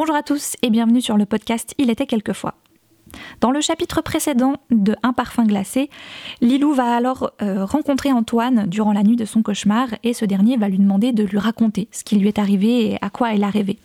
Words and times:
Bonjour 0.00 0.16
à 0.16 0.22
tous 0.22 0.56
et 0.62 0.70
bienvenue 0.70 1.02
sur 1.02 1.18
le 1.18 1.26
podcast 1.26 1.74
Il 1.76 1.90
était 1.90 2.06
quelquefois. 2.06 2.54
Dans 3.42 3.50
le 3.50 3.60
chapitre 3.60 4.00
précédent 4.00 4.54
de 4.70 4.96
Un 5.02 5.12
parfum 5.12 5.44
glacé, 5.44 5.90
Lilou 6.40 6.72
va 6.72 6.96
alors 6.96 7.32
euh, 7.42 7.66
rencontrer 7.66 8.10
Antoine 8.10 8.66
durant 8.66 8.94
la 8.94 9.02
nuit 9.02 9.16
de 9.16 9.26
son 9.26 9.42
cauchemar 9.42 9.88
et 10.02 10.14
ce 10.14 10.24
dernier 10.24 10.56
va 10.56 10.70
lui 10.70 10.78
demander 10.78 11.12
de 11.12 11.22
lui 11.22 11.36
raconter 11.36 11.86
ce 11.92 12.02
qui 12.02 12.16
lui 12.16 12.28
est 12.28 12.38
arrivé 12.38 12.92
et 12.92 12.98
à 13.02 13.10
quoi 13.10 13.34
elle 13.34 13.44
a 13.44 13.50
rêvé. 13.50 13.78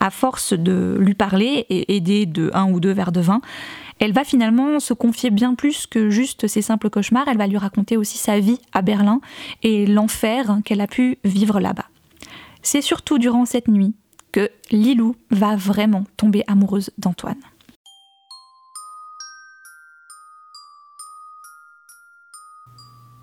À 0.00 0.10
force 0.10 0.52
de 0.52 0.96
lui 0.98 1.14
parler 1.14 1.64
et 1.70 1.94
aider 1.94 2.26
de 2.26 2.50
un 2.54 2.68
ou 2.68 2.80
deux 2.80 2.90
verres 2.90 3.12
de 3.12 3.20
vin, 3.20 3.40
elle 4.00 4.12
va 4.12 4.24
finalement 4.24 4.80
se 4.80 4.94
confier 4.94 5.30
bien 5.30 5.54
plus 5.54 5.86
que 5.86 6.10
juste 6.10 6.48
ses 6.48 6.62
simples 6.62 6.90
cauchemars, 6.90 7.28
elle 7.28 7.38
va 7.38 7.46
lui 7.46 7.58
raconter 7.58 7.96
aussi 7.96 8.18
sa 8.18 8.40
vie 8.40 8.58
à 8.72 8.82
Berlin 8.82 9.20
et 9.62 9.86
l'enfer 9.86 10.58
qu'elle 10.64 10.80
a 10.80 10.88
pu 10.88 11.18
vivre 11.22 11.60
là-bas. 11.60 11.86
C'est 12.62 12.82
surtout 12.82 13.18
durant 13.18 13.44
cette 13.44 13.68
nuit 13.68 13.94
que 14.32 14.50
Lilou 14.70 15.14
va 15.30 15.56
vraiment 15.56 16.04
tomber 16.16 16.42
amoureuse 16.46 16.90
d'Antoine. 16.96 17.40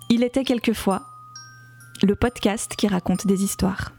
Il 0.08 0.22
était 0.22 0.44
quelquefois 0.44 1.02
le 2.02 2.14
podcast 2.14 2.74
qui 2.76 2.88
raconte 2.88 3.26
des 3.26 3.42
histoires. 3.42 3.92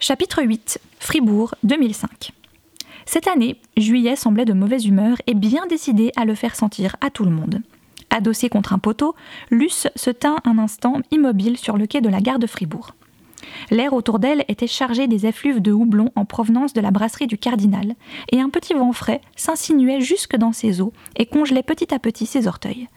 Chapitre 0.00 0.42
8 0.42 0.80
Fribourg 1.00 1.54
2005 1.62 2.32
Cette 3.06 3.28
année, 3.28 3.60
Juillet 3.76 4.16
semblait 4.16 4.44
de 4.44 4.52
mauvaise 4.52 4.86
humeur 4.86 5.16
et 5.26 5.34
bien 5.34 5.66
décidé 5.66 6.12
à 6.16 6.24
le 6.24 6.34
faire 6.34 6.54
sentir 6.54 6.96
à 7.00 7.10
tout 7.10 7.24
le 7.24 7.30
monde. 7.30 7.62
Adossé 8.10 8.48
contre 8.48 8.72
un 8.72 8.78
poteau, 8.78 9.14
Luce 9.50 9.88
se 9.94 10.10
tint 10.10 10.38
un 10.44 10.58
instant 10.58 11.00
immobile 11.10 11.56
sur 11.56 11.76
le 11.76 11.86
quai 11.86 12.00
de 12.00 12.08
la 12.08 12.20
gare 12.20 12.38
de 12.38 12.46
Fribourg. 12.46 12.94
L'air 13.70 13.92
autour 13.92 14.18
d'elle 14.18 14.44
était 14.48 14.66
chargé 14.66 15.06
des 15.06 15.26
effluves 15.26 15.60
de 15.60 15.72
houblon 15.72 16.10
en 16.16 16.24
provenance 16.24 16.72
de 16.72 16.80
la 16.80 16.90
brasserie 16.90 17.26
du 17.26 17.38
Cardinal, 17.38 17.94
et 18.32 18.40
un 18.40 18.50
petit 18.50 18.74
vent 18.74 18.92
frais 18.92 19.20
s'insinuait 19.36 20.00
jusque 20.00 20.36
dans 20.36 20.52
ses 20.52 20.80
os 20.80 20.92
et 21.16 21.26
congelait 21.26 21.62
petit 21.62 21.92
à 21.94 21.98
petit 21.98 22.26
ses 22.26 22.46
orteils. 22.46 22.88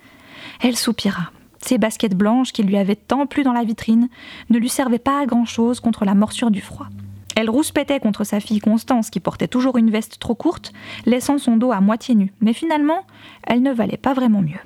Elle 0.62 0.78
soupira. 0.78 1.31
Ses 1.59 1.78
baskets 1.78 2.16
blanches 2.16 2.53
qui 2.53 2.64
lui 2.64 2.78
avaient 2.78 2.96
tant 2.96 3.28
plu 3.28 3.44
dans 3.44 3.53
la 3.53 3.64
vitrine 3.64 4.09
ne 4.50 4.58
lui 4.58 4.70
servaient 4.70 4.98
pas 4.98 5.22
à 5.22 5.25
grand-chose 5.25 5.80
contre 5.80 6.06
la 6.06 6.16
morsure 6.16 6.52
du 6.52 6.62
froid. 6.62 6.88
Elle 7.36 7.50
rouspétait 7.50 8.00
contre 8.00 8.23
sa 8.23 8.40
fille 8.40 8.59
Constance 8.59 9.09
qui 9.09 9.20
portait 9.20 9.48
toujours 9.48 9.78
une 9.78 9.92
veste 9.92 10.20
trop 10.20 10.36
courte, 10.36 10.73
laissant 11.06 11.38
son 11.38 11.58
dos 11.58 11.72
à 11.72 11.80
moitié 11.80 12.16
nu, 12.16 12.34
mais 12.42 12.53
finalement, 12.53 13.06
elle 13.44 13.62
ne 13.62 13.72
valait 13.72 13.98
pas 13.98 14.14
vraiment 14.14 14.42
mieux. 14.42 14.59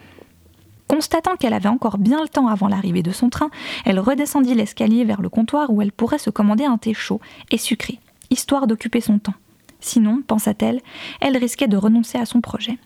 Constatant 0.95 1.35
qu'elle 1.35 1.51
avait 1.51 1.67
encore 1.67 1.97
bien 1.97 2.21
le 2.21 2.29
temps 2.29 2.47
avant 2.47 2.69
l'arrivée 2.69 3.03
de 3.03 3.11
son 3.11 3.29
train, 3.29 3.49
elle 3.83 3.99
redescendit 3.99 4.55
l'escalier 4.55 5.03
vers 5.03 5.21
le 5.21 5.27
comptoir 5.27 5.69
où 5.69 5.81
elle 5.81 5.91
pourrait 5.91 6.19
se 6.19 6.29
commander 6.29 6.63
un 6.63 6.77
thé 6.77 6.93
chaud 6.93 7.19
et 7.51 7.57
sucré, 7.57 7.99
histoire 8.29 8.65
d'occuper 8.65 9.01
son 9.01 9.19
temps. 9.19 9.33
Sinon, 9.81 10.21
pensa-t-elle, 10.25 10.79
elle 11.19 11.35
risquait 11.35 11.67
de 11.67 11.75
renoncer 11.75 12.17
à 12.17 12.25
son 12.25 12.39
projet. 12.39 12.77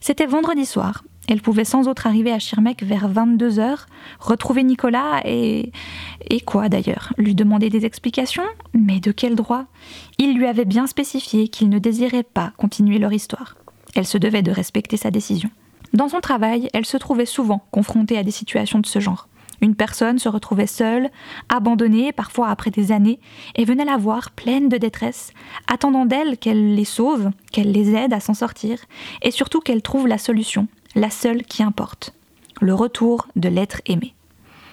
C'était 0.00 0.24
vendredi 0.24 0.64
soir. 0.64 1.04
Elle 1.28 1.42
pouvait 1.42 1.66
sans 1.66 1.88
autre 1.88 2.06
arriver 2.06 2.32
à 2.32 2.38
Schirmeck 2.38 2.82
vers 2.82 3.06
22 3.06 3.58
heures, 3.58 3.84
retrouver 4.18 4.62
Nicolas 4.62 5.20
et. 5.26 5.72
Et 6.30 6.40
quoi 6.40 6.70
d'ailleurs 6.70 7.12
Lui 7.18 7.34
demander 7.34 7.68
des 7.68 7.84
explications? 7.84 8.46
Mais 8.72 8.98
de 8.98 9.12
quel 9.12 9.34
droit? 9.34 9.66
Il 10.16 10.38
lui 10.38 10.46
avait 10.46 10.64
bien 10.64 10.86
spécifié 10.86 11.48
qu'il 11.48 11.68
ne 11.68 11.78
désirait 11.78 12.22
pas 12.22 12.54
continuer 12.56 12.98
leur 12.98 13.12
histoire. 13.12 13.58
Elle 13.94 14.06
se 14.06 14.16
devait 14.16 14.42
de 14.42 14.52
respecter 14.52 14.96
sa 14.96 15.10
décision. 15.10 15.50
Dans 15.92 16.08
son 16.08 16.20
travail, 16.20 16.68
elle 16.72 16.86
se 16.86 16.96
trouvait 16.96 17.26
souvent 17.26 17.64
confrontée 17.70 18.18
à 18.18 18.22
des 18.22 18.30
situations 18.30 18.80
de 18.80 18.86
ce 18.86 18.98
genre. 18.98 19.28
Une 19.60 19.74
personne 19.74 20.18
se 20.18 20.28
retrouvait 20.28 20.66
seule, 20.66 21.10
abandonnée, 21.48 22.12
parfois 22.12 22.48
après 22.48 22.70
des 22.70 22.92
années, 22.92 23.20
et 23.54 23.64
venait 23.64 23.84
la 23.84 23.96
voir 23.96 24.30
pleine 24.30 24.68
de 24.68 24.76
détresse, 24.76 25.32
attendant 25.66 26.04
d'elle 26.04 26.36
qu'elle 26.36 26.74
les 26.74 26.84
sauve, 26.84 27.30
qu'elle 27.52 27.72
les 27.72 27.94
aide 27.94 28.12
à 28.12 28.20
s'en 28.20 28.34
sortir, 28.34 28.78
et 29.22 29.30
surtout 29.30 29.60
qu'elle 29.60 29.82
trouve 29.82 30.06
la 30.06 30.18
solution, 30.18 30.68
la 30.94 31.10
seule 31.10 31.42
qui 31.44 31.62
importe, 31.62 32.12
le 32.60 32.74
retour 32.74 33.28
de 33.36 33.48
l'être 33.48 33.80
aimé. 33.86 34.14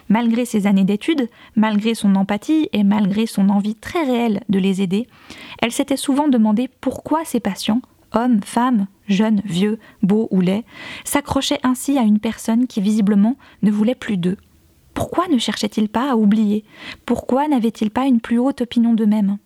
Malgré 0.10 0.44
ses 0.44 0.68
années 0.68 0.84
d'études, 0.84 1.30
malgré 1.56 1.96
son 1.96 2.16
empathie 2.16 2.68
et 2.74 2.84
malgré 2.84 3.26
son 3.26 3.50
envie 3.50 3.76
très 3.76 4.04
réelle 4.04 4.42
de 4.50 4.60
les 4.60 4.82
aider, 4.82 5.08
elle 5.62 5.72
s'était 5.72 5.98
souvent 5.98 6.28
demandé 6.28 6.70
pourquoi 6.82 7.24
ses 7.24 7.40
patients 7.40 7.82
hommes, 8.14 8.42
femmes, 8.44 8.88
jeunes, 9.08 9.42
vieux, 9.46 9.80
beaux 10.02 10.28
ou 10.32 10.42
laids, 10.42 10.66
s'accrochaient 11.04 11.60
ainsi 11.64 11.98
à 11.98 12.02
une 12.02 12.20
personne 12.20 12.68
qui 12.68 12.82
visiblement 12.82 13.38
ne 13.62 13.72
voulait 13.72 13.96
plus 13.96 14.18
d'eux. 14.18 14.38
Pourquoi 14.94 15.28
ne 15.28 15.38
cherchaient-ils 15.38 15.90
pas 15.90 16.12
à 16.12 16.16
oublier? 16.16 16.64
Pourquoi 17.06 17.48
n'avaient-ils 17.48 17.92
pas 17.92 18.06
une 18.06 18.22
plus 18.22 18.38
haute 18.40 18.62
opinion 18.62 18.94
d'eux-mêmes? 18.94 19.38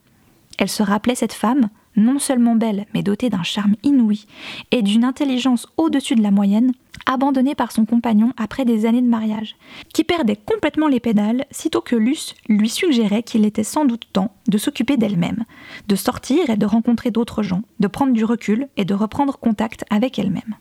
Elle 0.57 0.69
se 0.69 0.83
rappelait 0.83 1.15
cette 1.15 1.33
femme, 1.33 1.69
non 1.97 2.19
seulement 2.19 2.55
belle, 2.55 2.85
mais 2.93 3.03
dotée 3.03 3.29
d'un 3.29 3.43
charme 3.43 3.75
inouï 3.83 4.25
et 4.71 4.81
d'une 4.81 5.03
intelligence 5.03 5.67
au-dessus 5.75 6.15
de 6.15 6.23
la 6.23 6.31
moyenne, 6.31 6.71
abandonnée 7.05 7.55
par 7.55 7.71
son 7.71 7.85
compagnon 7.85 8.33
après 8.37 8.65
des 8.65 8.85
années 8.85 9.01
de 9.01 9.07
mariage, 9.07 9.55
qui 9.93 10.03
perdait 10.03 10.37
complètement 10.37 10.87
les 10.87 10.99
pédales 10.99 11.45
sitôt 11.51 11.81
que 11.81 11.95
Luce 11.95 12.35
lui 12.47 12.69
suggérait 12.69 13.23
qu'il 13.23 13.45
était 13.45 13.63
sans 13.63 13.85
doute 13.85 14.07
temps 14.13 14.33
de 14.47 14.57
s'occuper 14.57 14.97
d'elle-même, 14.97 15.43
de 15.87 15.95
sortir 15.95 16.49
et 16.49 16.57
de 16.57 16.65
rencontrer 16.65 17.11
d'autres 17.11 17.43
gens, 17.43 17.63
de 17.79 17.87
prendre 17.87 18.13
du 18.13 18.23
recul 18.23 18.67
et 18.77 18.85
de 18.85 18.93
reprendre 18.93 19.37
contact 19.37 19.83
avec 19.89 20.19
elle-même. 20.19 20.55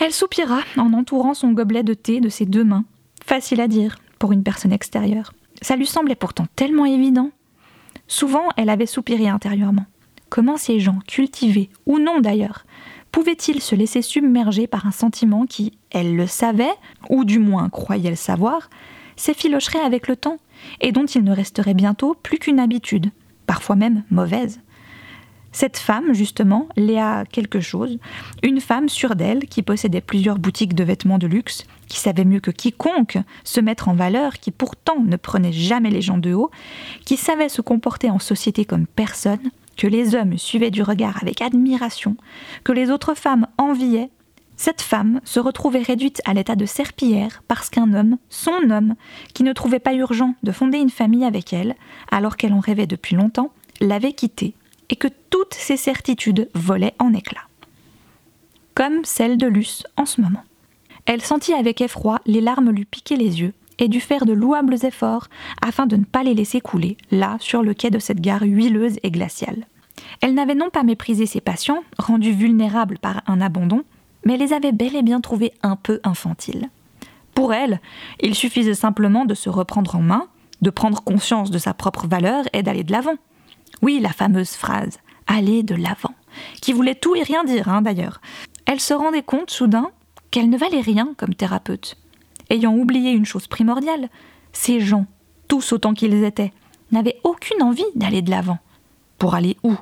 Elle 0.00 0.12
soupira 0.12 0.60
en 0.76 0.92
entourant 0.92 1.34
son 1.34 1.52
gobelet 1.52 1.84
de 1.84 1.94
thé 1.94 2.20
de 2.20 2.28
ses 2.28 2.46
deux 2.46 2.64
mains. 2.64 2.84
Facile 3.24 3.60
à 3.60 3.68
dire 3.68 3.96
pour 4.18 4.32
une 4.32 4.42
personne 4.42 4.72
extérieure. 4.72 5.32
Ça 5.62 5.76
lui 5.76 5.86
semblait 5.86 6.14
pourtant 6.14 6.46
tellement 6.56 6.84
évident. 6.84 7.30
Souvent, 8.08 8.48
elle 8.56 8.70
avait 8.70 8.86
soupiré 8.86 9.28
intérieurement. 9.28 9.86
Comment 10.34 10.56
ces 10.56 10.80
gens, 10.80 10.98
cultivés 11.06 11.70
ou 11.86 12.00
non 12.00 12.18
d'ailleurs, 12.18 12.66
pouvaient-ils 13.12 13.60
se 13.60 13.76
laisser 13.76 14.02
submerger 14.02 14.66
par 14.66 14.84
un 14.84 14.90
sentiment 14.90 15.46
qui, 15.46 15.78
elle 15.92 16.16
le 16.16 16.26
savait, 16.26 16.74
ou 17.08 17.24
du 17.24 17.38
moins 17.38 17.68
croyait 17.68 18.10
le 18.10 18.16
savoir, 18.16 18.68
s'effilocherait 19.14 19.78
avec 19.78 20.08
le 20.08 20.16
temps, 20.16 20.38
et 20.80 20.90
dont 20.90 21.06
il 21.06 21.22
ne 21.22 21.30
resterait 21.30 21.72
bientôt 21.72 22.16
plus 22.20 22.40
qu'une 22.40 22.58
habitude, 22.58 23.12
parfois 23.46 23.76
même 23.76 24.02
mauvaise. 24.10 24.58
Cette 25.52 25.78
femme, 25.78 26.12
justement, 26.14 26.68
Léa 26.76 27.22
quelque 27.30 27.60
chose, 27.60 28.00
une 28.42 28.60
femme 28.60 28.88
sûre 28.88 29.14
d'elle 29.14 29.46
qui 29.46 29.62
possédait 29.62 30.00
plusieurs 30.00 30.40
boutiques 30.40 30.74
de 30.74 30.82
vêtements 30.82 31.18
de 31.18 31.28
luxe, 31.28 31.62
qui 31.86 32.00
savait 32.00 32.24
mieux 32.24 32.40
que 32.40 32.50
quiconque 32.50 33.18
se 33.44 33.60
mettre 33.60 33.86
en 33.86 33.94
valeur, 33.94 34.32
qui 34.40 34.50
pourtant 34.50 35.00
ne 35.00 35.16
prenait 35.16 35.52
jamais 35.52 35.90
les 35.90 36.02
gens 36.02 36.18
de 36.18 36.34
haut, 36.34 36.50
qui 37.04 37.16
savait 37.16 37.48
se 37.48 37.62
comporter 37.62 38.10
en 38.10 38.18
société 38.18 38.64
comme 38.64 38.88
personne, 38.88 39.52
que 39.76 39.86
les 39.86 40.14
hommes 40.14 40.38
suivaient 40.38 40.70
du 40.70 40.82
regard 40.82 41.18
avec 41.22 41.42
admiration, 41.42 42.16
que 42.64 42.72
les 42.72 42.90
autres 42.90 43.14
femmes 43.14 43.46
enviaient, 43.58 44.10
cette 44.56 44.82
femme 44.82 45.20
se 45.24 45.40
retrouvait 45.40 45.82
réduite 45.82 46.22
à 46.24 46.34
l'état 46.34 46.54
de 46.54 46.66
serpillière 46.66 47.42
parce 47.48 47.70
qu'un 47.70 47.92
homme, 47.92 48.18
son 48.28 48.70
homme, 48.70 48.94
qui 49.32 49.42
ne 49.42 49.52
trouvait 49.52 49.80
pas 49.80 49.94
urgent 49.94 50.34
de 50.42 50.52
fonder 50.52 50.78
une 50.78 50.90
famille 50.90 51.24
avec 51.24 51.52
elle, 51.52 51.74
alors 52.10 52.36
qu'elle 52.36 52.52
en 52.52 52.60
rêvait 52.60 52.86
depuis 52.86 53.16
longtemps, 53.16 53.50
l'avait 53.80 54.12
quittée, 54.12 54.54
et 54.90 54.96
que 54.96 55.08
toutes 55.30 55.54
ses 55.54 55.76
certitudes 55.76 56.48
volaient 56.54 56.94
en 57.00 57.12
éclats. 57.12 57.48
Comme 58.74 59.04
celle 59.04 59.38
de 59.38 59.46
Luce 59.46 59.84
en 59.96 60.06
ce 60.06 60.20
moment. 60.20 60.44
Elle 61.06 61.22
sentit 61.22 61.52
avec 61.52 61.80
effroi 61.80 62.20
les 62.26 62.40
larmes 62.40 62.70
lui 62.70 62.84
piquer 62.84 63.16
les 63.16 63.40
yeux 63.40 63.52
et 63.78 63.88
dut 63.88 64.00
faire 64.00 64.26
de 64.26 64.32
louables 64.32 64.84
efforts 64.84 65.28
afin 65.62 65.86
de 65.86 65.96
ne 65.96 66.04
pas 66.04 66.22
les 66.22 66.34
laisser 66.34 66.60
couler, 66.60 66.96
là, 67.10 67.36
sur 67.40 67.62
le 67.62 67.74
quai 67.74 67.90
de 67.90 67.98
cette 67.98 68.20
gare 68.20 68.42
huileuse 68.42 68.98
et 69.02 69.10
glaciale. 69.10 69.66
Elle 70.20 70.34
n'avait 70.34 70.54
non 70.54 70.70
pas 70.70 70.82
méprisé 70.82 71.26
ses 71.26 71.40
patients, 71.40 71.82
rendus 71.98 72.32
vulnérables 72.32 72.98
par 72.98 73.22
un 73.26 73.40
abandon, 73.40 73.82
mais 74.24 74.36
les 74.36 74.52
avait 74.52 74.72
bel 74.72 74.96
et 74.96 75.02
bien 75.02 75.20
trouvés 75.20 75.52
un 75.62 75.76
peu 75.76 76.00
infantiles. 76.04 76.70
Pour 77.34 77.52
elle, 77.52 77.80
il 78.20 78.34
suffisait 78.34 78.74
simplement 78.74 79.24
de 79.24 79.34
se 79.34 79.50
reprendre 79.50 79.96
en 79.96 80.02
main, 80.02 80.28
de 80.62 80.70
prendre 80.70 81.02
conscience 81.02 81.50
de 81.50 81.58
sa 81.58 81.74
propre 81.74 82.06
valeur 82.06 82.44
et 82.52 82.62
d'aller 82.62 82.84
de 82.84 82.92
l'avant. 82.92 83.16
Oui, 83.82 83.98
la 84.00 84.10
fameuse 84.10 84.52
phrase 84.52 84.98
aller 85.26 85.62
de 85.62 85.74
l'avant, 85.74 86.14
qui 86.60 86.72
voulait 86.72 86.94
tout 86.94 87.16
et 87.16 87.22
rien 87.22 87.44
dire, 87.44 87.68
hein, 87.68 87.82
d'ailleurs. 87.82 88.20
Elle 88.66 88.80
se 88.80 88.94
rendait 88.94 89.22
compte 89.22 89.50
soudain 89.50 89.90
qu'elle 90.30 90.50
ne 90.50 90.58
valait 90.58 90.80
rien 90.80 91.14
comme 91.16 91.34
thérapeute 91.34 91.96
ayant 92.50 92.74
oublié 92.74 93.12
une 93.12 93.26
chose 93.26 93.46
primordiale, 93.46 94.08
ces 94.52 94.80
gens, 94.80 95.06
tous 95.48 95.72
autant 95.72 95.94
qu'ils 95.94 96.24
étaient, 96.24 96.52
n'avaient 96.92 97.20
aucune 97.24 97.62
envie 97.62 97.82
d'aller 97.94 98.22
de 98.22 98.30
l'avant. 98.30 98.58
Pour 99.18 99.34
aller 99.34 99.56
où? 99.62 99.74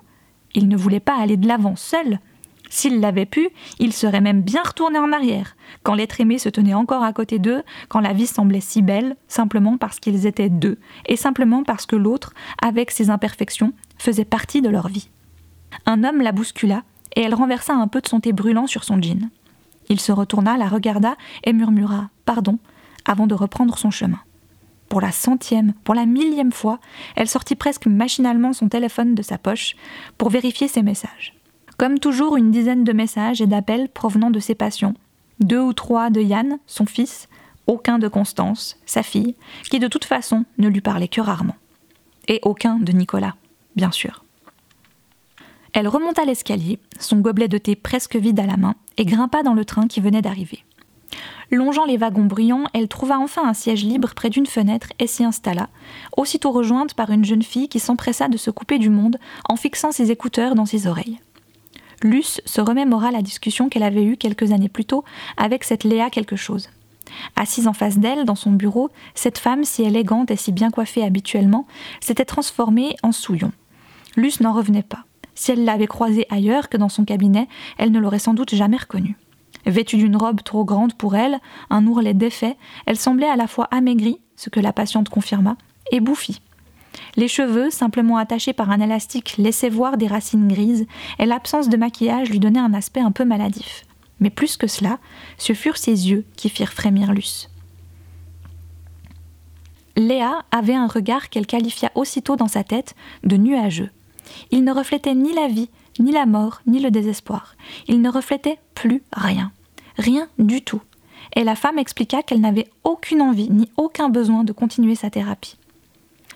Ils 0.55 0.69
ne 0.69 0.77
voulaient 0.77 1.01
pas 1.01 1.17
aller 1.17 1.37
de 1.37 1.49
l'avant 1.49 1.77
seuls. 1.77 2.19
S'ils 2.69 3.01
l'avaient 3.01 3.27
pu, 3.27 3.51
ils 3.79 3.93
seraient 3.93 4.23
même 4.23 4.41
bien 4.41 4.63
retournés 4.65 4.99
en 4.99 5.13
arrière, 5.13 5.57
quand 5.83 5.95
l'être 5.95 6.21
aimé 6.21 6.39
se 6.39 6.49
tenait 6.49 6.73
encore 6.73 7.03
à 7.03 7.13
côté 7.13 7.39
d'eux, 7.39 7.63
quand 7.89 8.01
la 8.01 8.15
vie 8.15 8.27
semblait 8.27 8.63
si 8.63 8.81
belle, 8.81 9.17
simplement 9.29 9.77
parce 9.77 10.01
qu'ils 10.01 10.27
étaient 10.27 10.49
deux, 10.49 10.79
et 11.07 11.17
simplement 11.17 11.65
parce 11.65 11.85
que 11.85 11.97
l'autre, 11.97 12.33
avec 12.63 12.91
ses 12.91 13.11
imperfections, 13.11 13.75
faisait 13.99 14.25
partie 14.25 14.63
de 14.63 14.71
leur 14.71 14.89
vie. 14.89 15.11
Un 15.85 16.03
homme 16.03 16.23
la 16.23 16.33
bouscula, 16.33 16.83
et 17.15 17.21
elle 17.21 17.35
renversa 17.35 17.75
un 17.75 17.89
peu 17.89 18.01
de 18.01 18.09
son 18.09 18.21
thé 18.21 18.33
brûlant 18.33 18.67
sur 18.67 18.85
son 18.85 19.01
jean. 19.03 19.29
Il 19.89 20.01
se 20.01 20.13
retourna, 20.13 20.57
la 20.57 20.69
regarda 20.69 21.17
et 21.45 21.53
murmura 21.53 22.11
Pardon, 22.25 22.59
avant 23.05 23.27
de 23.27 23.35
reprendre 23.35 23.77
son 23.79 23.91
chemin. 23.91 24.21
pour 24.89 25.01
la 25.01 25.11
centième, 25.11 25.73
pour 25.85 25.95
la 25.95 26.05
millième 26.05 26.53
fois, 26.53 26.79
elle 27.17 27.27
sortit 27.27 27.57
presque 27.57 27.87
machinalement 27.87 28.53
son 28.53 28.69
téléphone 28.69 29.15
de 29.15 29.23
sa 29.23 29.39
poche 29.39 29.75
pour 30.19 30.29
vérifier 30.29 30.69
ses 30.69 30.83
messages. 30.83 31.35
Comme 31.79 31.99
toujours, 31.99 32.37
une 32.37 32.51
dizaine 32.51 32.85
de 32.85 32.93
messages 32.93 33.41
et 33.41 33.47
d'appels 33.47 33.89
provenant 33.89 34.31
de 34.31 34.39
ses 34.39 34.55
patients. 34.55 34.93
Deux 35.41 35.61
ou 35.61 35.73
trois 35.73 36.11
de 36.11 36.21
Yann, 36.21 36.59
son 36.67 36.85
fils, 36.85 37.31
aucun 37.67 37.99
de 37.99 38.07
Constance, 38.07 38.77
sa 38.85 39.03
fille, 39.03 39.35
qui 39.71 39.79
de 39.79 39.89
toute 39.89 40.05
façon 40.05 40.45
ne 40.59 40.69
lui 40.69 40.83
parlait 40.83 41.09
que 41.09 41.23
rarement. 41.23 41.57
Et 42.29 42.41
aucun 42.43 42.77
de 42.77 42.93
Nicolas, 42.93 43.37
bien 43.75 43.93
sûr. 43.93 44.22
Elle 45.73 45.89
remonta 45.89 46.25
l'escalier, 46.25 46.79
son 46.99 47.19
gobelet 47.19 47.49
de 47.49 47.59
thé 47.59 47.77
presque 47.77 48.17
vide 48.17 48.41
à 48.41 48.47
la 48.47 48.57
main, 48.57 48.75
et 48.99 49.07
grimpa 49.07 49.43
dans 49.43 49.55
le 49.55 49.65
train 49.65 49.87
qui 49.87 50.01
venait 50.01 50.23
d'arriver. 50.23 50.65
Longeant 51.51 51.85
les 51.85 51.97
wagons 51.97 52.25
brillants, 52.25 52.65
elle 52.73 52.89
trouva 52.89 53.19
enfin 53.19 53.47
un 53.47 53.55
siège 53.55 53.85
libre 53.85 54.15
près 54.15 54.31
d'une 54.31 54.47
fenêtre 54.47 54.89
et 54.99 55.07
s'y 55.07 55.25
installa, 55.25 55.69
aussitôt 56.17 56.51
rejointe 56.51 56.95
par 56.95 57.11
une 57.11 57.25
jeune 57.25 57.43
fille 57.43 57.69
qui 57.69 57.79
s'empressa 57.79 58.29
de 58.29 58.37
se 58.37 58.51
couper 58.51 58.79
du 58.79 58.89
monde 58.89 59.19
en 59.49 59.57
fixant 59.57 59.93
ses 59.93 60.11
écouteurs 60.11 60.55
dans 60.55 60.67
ses 60.67 60.87
oreilles. 60.87 61.21
Luce 62.03 62.41
se 62.47 62.61
remémora 62.61 63.11
la 63.11 63.23
discussion 63.23 63.69
qu'elle 63.69 63.83
avait 63.83 64.05
eue 64.05 64.17
quelques 64.17 64.51
années 64.53 64.69
plus 64.69 64.85
tôt 64.85 65.05
avec 65.37 65.65
cette 65.65 65.85
Léa 65.85 66.11
quelque 66.11 66.37
chose. 66.37 66.71
Assise 67.37 67.69
en 67.69 67.75
face 67.75 67.99
d'elle, 67.99 68.25
dans 68.25 68.35
son 68.35 68.53
bureau, 68.53 68.91
cette 69.15 69.39
femme, 69.39 69.65
si 69.65 69.83
élégante 69.83 70.31
et 70.31 70.37
si 70.37 70.53
bien 70.53 70.71
coiffée 70.71 71.05
habituellement, 71.05 71.67
s'était 72.01 72.25
transformée 72.25 72.97
en 73.03 73.13
souillon. 73.13 73.53
Luce 74.17 74.41
n'en 74.41 74.53
revenait 74.53 74.83
pas. 74.83 75.05
Si 75.43 75.51
elle 75.51 75.65
l'avait 75.65 75.89
croisée 75.89 76.25
ailleurs 76.31 76.69
que 76.69 76.77
dans 76.77 76.89
son 76.89 77.05
cabinet, 77.05 77.49
elle 77.77 77.91
ne 77.91 77.99
l'aurait 77.99 78.21
sans 78.21 78.33
doute 78.33 78.55
jamais 78.55 78.77
reconnue. 78.77 79.17
Vêtue 79.67 79.97
d'une 79.97 80.17
robe 80.17 80.41
trop 80.45 80.65
grande 80.65 80.95
pour 80.95 81.17
elle, 81.17 81.41
un 81.69 81.85
ourlet 81.89 82.15
défait, 82.15 82.57
elle 82.87 82.97
semblait 82.97 83.29
à 83.29 83.35
la 83.35 83.49
fois 83.49 83.67
amaigrie, 83.73 84.21
ce 84.37 84.51
que 84.51 84.61
la 84.61 84.73
patiente 84.73 85.09
confirma, 85.09 85.57
et 85.91 85.99
bouffie. 85.99 86.41
Les 87.17 87.27
cheveux, 87.27 87.71
simplement 87.71 88.19
attachés 88.19 88.53
par 88.53 88.71
un 88.71 88.79
élastique, 88.79 89.35
laissaient 89.37 89.69
voir 89.69 89.97
des 89.97 90.07
racines 90.07 90.47
grises, 90.47 90.87
et 91.19 91.27
l'absence 91.27 91.69
de 91.69 91.77
maquillage 91.77 92.31
lui 92.31 92.39
donnait 92.39 92.61
un 92.61 92.73
aspect 92.73 93.01
un 93.01 93.11
peu 93.11 93.25
maladif. 93.25 93.85
Mais 94.21 94.31
plus 94.31 94.57
que 94.57 94.69
cela, 94.69 95.01
ce 95.39 95.55
furent 95.55 95.77
ses 95.77 96.09
yeux 96.09 96.25
qui 96.37 96.51
firent 96.51 96.73
frémir 96.73 97.13
Luce. 97.13 97.51
Léa 99.97 100.45
avait 100.53 100.77
un 100.77 100.87
regard 100.87 101.31
qu'elle 101.31 101.49
qualifia 101.49 101.91
aussitôt 101.97 102.37
dans 102.37 102.47
sa 102.47 102.63
tête 102.63 102.95
de 103.25 103.37
nuageux. 103.37 103.91
Il 104.51 104.65
ne 104.65 104.73
reflétait 104.73 105.15
ni 105.15 105.33
la 105.33 105.49
vie, 105.49 105.69
ni 105.99 106.13
la 106.13 106.27
mort, 106.27 106.63
ni 106.67 106.81
le 106.81 106.91
désespoir. 106.91 107.55
Il 107.89 108.01
ne 108.01 108.11
reflétait 108.11 108.59
plus 108.75 109.03
rien. 109.13 109.53
Rien 109.99 110.29
du 110.39 110.63
tout. 110.63 110.81
Et 111.35 111.45
la 111.45 111.55
femme 111.55 111.79
expliqua 111.79 112.23
qu'elle 112.23 112.41
n'avait 112.41 112.69
aucune 112.85 113.23
envie 113.23 113.51
ni 113.51 113.69
aucun 113.77 114.09
besoin 114.09 114.45
de 114.45 114.53
continuer 114.53 114.95
sa 114.95 115.11
thérapie. 115.11 115.57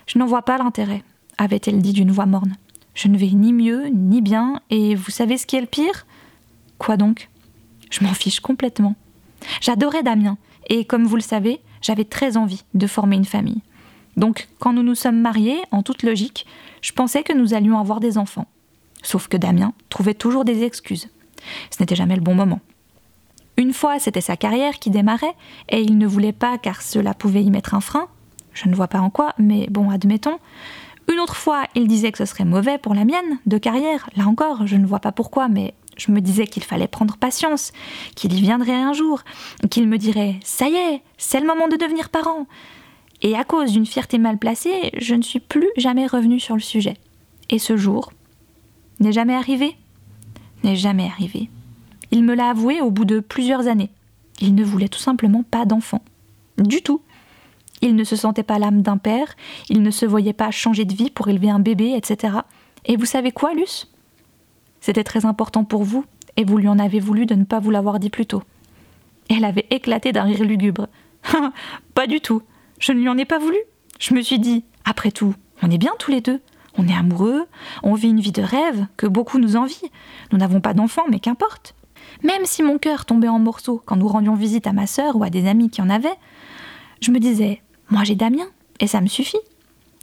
Je 0.07 0.19
n'en 0.19 0.27
vois 0.27 0.43
pas 0.43 0.59
l'intérêt, 0.59 1.03
avait-elle 1.39 1.83
dit 1.83 1.93
d'une 1.93 2.13
voix 2.13 2.27
morne. 2.27 2.57
Je 2.95 3.09
ne 3.09 3.19
vais 3.19 3.31
ni 3.31 3.53
mieux, 3.53 3.89
ni 3.89 4.23
bien, 4.23 4.61
et 4.71 4.95
vous 4.95 5.11
savez 5.11 5.37
ce 5.37 5.47
qui 5.47 5.57
est 5.57 5.61
le 5.61 5.67
pire? 5.67 6.07
Quoi 6.79 6.97
donc? 6.97 7.29
Je 7.91 8.03
m'en 8.05 8.15
fiche 8.15 8.41
complètement. 8.41 8.97
J'adorais 9.61 10.03
Damien, 10.03 10.39
et 10.69 10.85
comme 10.85 11.05
vous 11.05 11.17
le 11.17 11.23
savez, 11.23 11.61
j'avais 11.83 12.05
très 12.05 12.37
envie 12.37 12.65
de 12.75 12.87
former 12.87 13.17
une 13.17 13.25
famille. 13.25 13.61
Donc, 14.17 14.49
quand 14.59 14.73
nous 14.73 14.83
nous 14.83 14.95
sommes 14.95 15.21
mariés, 15.21 15.61
en 15.71 15.83
toute 15.83 16.03
logique, 16.03 16.47
je 16.81 16.93
pensais 16.93 17.23
que 17.23 17.33
nous 17.33 17.55
allions 17.55 17.79
avoir 17.79 18.01
des 18.01 18.19
enfants. 18.19 18.47
Sauf 19.03 19.29
que 19.29 19.37
Damien 19.37 19.73
trouvait 19.89 20.15
toujours 20.15 20.45
des 20.45 20.63
excuses. 20.63 21.09
Ce 21.71 21.81
n'était 21.81 21.97
jamais 21.97 22.17
le 22.17 22.23
bon 22.23 22.35
moment. 22.35 22.61
Une 23.57 23.73
fois, 23.73 23.99
c'était 23.99 24.21
sa 24.21 24.37
carrière 24.37 24.79
qui 24.79 24.91
démarrait, 24.91 25.35
et 25.69 25.81
il 25.81 25.97
ne 25.99 26.07
voulait 26.07 26.33
pas 26.33 26.59
car 26.59 26.83
cela 26.83 27.15
pouvait 27.15 27.43
y 27.43 27.51
mettre 27.51 27.75
un 27.75 27.81
frein. 27.81 28.09
Je 28.53 28.69
ne 28.69 28.75
vois 28.75 28.89
pas 28.89 29.01
en 29.01 29.11
quoi, 29.11 29.35
mais 29.39 29.67
bon, 29.71 29.91
admettons. 29.91 30.39
Une 31.13 31.21
autre 31.21 31.37
fois, 31.37 31.65
il 31.75 31.87
disait 31.87 32.11
que 32.11 32.19
ce 32.19 32.25
serait 32.25 32.45
mauvais 32.45 32.79
pour 32.79 32.95
la 32.95 33.05
mienne, 33.05 33.39
de 33.47 33.59
carrière. 33.59 34.11
Là 34.17 34.27
encore, 34.27 34.67
je 34.67 34.77
ne 34.77 34.87
vois 34.87 34.99
pas 34.99 35.13
pourquoi, 35.13 35.49
mais 35.49 35.75
je 35.97 36.11
me 36.11 36.21
disais 36.21 36.47
qu'il 36.47 36.65
fallait 36.65 36.89
prendre 36.89 37.17
patience, 37.17 37.73
qu'il 38.15 38.35
y 38.35 38.41
viendrait 38.41 38.75
un 38.75 38.93
jour, 38.93 39.23
qu'il 39.71 39.89
me 39.89 39.99
dirait 39.99 40.37
Ça 40.43 40.69
y 40.69 40.75
est, 40.75 41.03
c'est 41.17 41.41
le 41.41 41.47
moment 41.47 41.69
de 41.69 41.77
devenir 41.77 42.09
parent. 42.09 42.47
Et 43.23 43.37
à 43.37 43.45
cause 43.45 43.73
d'une 43.73 43.87
fierté 43.87 44.19
mal 44.19 44.39
placée, 44.39 44.91
je 44.99 45.15
ne 45.15 45.23
suis 45.23 45.41
plus 45.41 45.71
jamais 45.77 46.07
revenue 46.07 46.41
sur 46.41 46.55
le 46.55 46.61
sujet. 46.61 46.97
Et 47.49 47.59
ce 47.59 47.77
jour, 47.77 48.13
n'est 49.01 49.13
jamais 49.13 49.35
arrivé 49.35 49.77
N'est 50.65 50.77
jamais 50.77 51.07
arrivé. 51.07 51.51
Il 52.11 52.25
me 52.25 52.35
l'a 52.35 52.51
avoué 52.51 52.81
au 52.81 52.91
bout 52.91 53.05
de 53.05 53.21
plusieurs 53.21 53.67
années. 53.67 53.91
Il 54.41 54.55
ne 54.55 54.65
voulait 54.65 54.89
tout 54.89 54.99
simplement 54.99 55.43
pas 55.43 55.65
d'enfant. 55.65 56.03
Du 56.59 56.83
tout. 56.83 57.01
Il 57.83 57.95
ne 57.95 58.05
se 58.05 58.17
sentait 58.17 58.43
pas 58.43 58.59
l'âme 58.59 58.83
d'un 58.83 58.97
père, 58.97 59.37
il 59.69 59.83
ne 59.83 59.91
se 59.91 60.07
voyait 60.07 60.33
pas 60.33 60.51
changer 60.51 60.87
de 60.87 60.95
vie 60.95 61.11
pour 61.11 61.29
élever 61.29 61.51
un 61.51 61.59
bébé, 61.59 61.93
etc. 61.95 62.39
Et 62.87 62.97
vous 62.97 63.05
savez 63.05 63.33
quoi, 63.33 63.53
Luce? 63.53 63.93
C'était 64.81 65.05
très 65.05 65.27
important 65.27 65.65
pour 65.65 65.85
vous, 65.85 66.05
et 66.37 66.45
vous 66.45 66.57
lui 66.57 66.69
en 66.69 66.79
avez 66.79 67.01
voulu 67.01 67.27
de 67.27 67.35
ne 67.35 67.45
pas 67.45 67.59
vous 67.59 67.71
l'avoir 67.71 67.99
dit 67.99 68.09
plus 68.09 68.25
tôt. 68.25 68.43
Elle 69.29 69.45
avait 69.45 69.67
éclaté 69.71 70.13
d'un 70.13 70.23
rire 70.23 70.45
lugubre. 70.45 70.87
pas 71.95 72.07
du 72.07 72.21
tout. 72.21 72.43
Je 72.79 72.93
ne 72.93 73.01
lui 73.01 73.09
en 73.09 73.19
ai 73.19 73.25
pas 73.25 73.39
voulu. 73.39 73.59
Je 73.99 74.15
me 74.15 74.23
suis 74.23 74.39
dit, 74.39 74.65
après 74.85 75.11
tout, 75.11 75.35
on 75.63 75.71
est 75.71 75.79
bien 75.79 75.93
tous 75.99 76.11
les 76.11 76.21
deux. 76.21 76.41
On 76.79 76.87
est 76.87 76.95
amoureux, 76.95 77.47
on 77.83 77.95
vit 77.95 78.11
une 78.11 78.21
vie 78.21 78.33
de 78.33 78.43
rêve 78.43 78.87
que 78.99 79.07
beaucoup 79.07 79.39
nous 79.39 79.57
envient. 79.57 79.91
Nous 80.31 80.39
n'avons 80.39 80.61
pas 80.61 80.75
d'enfants, 80.75 81.07
mais 81.09 81.21
qu'importe. 81.21 81.75
Même 82.23 82.45
si 82.45 82.63
mon 82.63 82.79
cœur 82.79 83.07
tombait 83.07 83.29
en 83.29 83.39
morceaux 83.39 83.83
quand 83.85 83.97
nous 83.97 84.09
rendions 84.09 84.35
visite 84.35 84.67
à 84.67 84.73
ma 84.73 84.87
sœur 84.87 85.17
ou 85.17 85.25
à 85.25 85.31
des 85.31 85.49
amis 85.49 85.71
qui 85.71 85.81
en 85.81 85.89
avaient, 85.89 86.17
je 87.01 87.11
me 87.11 87.19
disais, 87.19 87.63
moi 87.91 88.05
j'ai 88.05 88.15
Damien, 88.15 88.47
et 88.81 88.87
ça 88.87 89.01
me 89.01 89.07
suffit. 89.07 89.39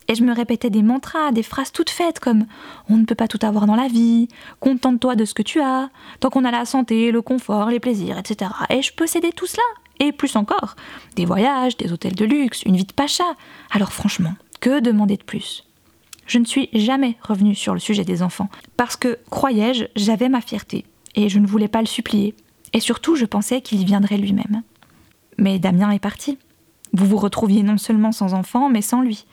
Et 0.08 0.16
je 0.16 0.24
me 0.24 0.34
répétais 0.34 0.70
des 0.70 0.84
mantras, 0.84 1.32
des 1.32 1.44
phrases 1.44 1.72
toutes 1.72 1.90
faites 1.90 2.20
comme 2.20 2.46
On 2.90 2.98
ne 2.98 3.06
peut 3.06 3.16
pas 3.16 3.28
tout 3.28 3.40
avoir 3.42 3.68
dans 3.68 3.76
la 3.76 3.88
vie, 3.88 4.28
contente-toi 4.60 5.16
de 5.16 5.26
ce 5.26 5.34
que 5.34 5.44
tu 5.44 5.62
as, 5.62 5.90
tant 6.20 6.30
qu'on 6.30 6.44
a 6.44 6.52
la 6.52 6.66
santé, 6.66 7.12
le 7.12 7.22
confort, 7.22 7.70
les 7.70 7.80
plaisirs, 7.80 8.18
etc. 8.18 8.52
Et 8.70 8.82
je 8.82 8.94
possédais 8.94 9.32
tout 9.32 9.48
cela, 9.48 9.64
et 10.00 10.12
plus 10.12 10.36
encore. 10.36 10.76
Des 11.16 11.26
voyages, 11.26 11.78
des 11.78 11.92
hôtels 11.92 12.16
de 12.16 12.26
luxe, 12.26 12.64
une 12.64 12.76
vie 12.76 12.86
de 12.86 12.94
pacha. 12.94 13.24
Alors 13.72 13.94
franchement, 13.94 14.34
que 14.60 14.80
demander 14.80 15.18
de 15.18 15.24
plus? 15.24 15.64
Je 16.26 16.40
ne 16.40 16.46
suis 16.46 16.70
jamais 16.74 17.18
revenue 17.22 17.56
sur 17.56 17.74
le 17.74 17.80
sujet 17.80 18.06
des 18.06 18.24
enfants, 18.24 18.50
parce 18.78 18.96
que, 18.96 19.20
croyais-je, 19.30 19.86
j'avais 19.96 20.30
ma 20.30 20.42
fierté, 20.42 20.86
et 21.16 21.28
je 21.28 21.40
ne 21.40 21.48
voulais 21.48 21.68
pas 21.68 21.82
le 21.82 21.88
supplier, 21.88 22.34
et 22.72 22.80
surtout 22.80 23.16
je 23.16 23.26
pensais 23.26 23.62
qu'il 23.62 23.82
y 23.82 23.86
viendrait 23.86 24.18
lui-même. 24.18 24.64
Mais 25.38 25.60
Damien 25.60 25.92
est 25.92 26.00
parti. 26.00 26.38
Vous 26.94 27.08
vous 27.08 27.18
retrouviez 27.18 27.64
non 27.64 27.78
seulement 27.78 28.12
sans 28.12 28.34
enfant, 28.34 28.70
mais 28.70 28.82
sans 28.82 29.02
lui, 29.02 29.26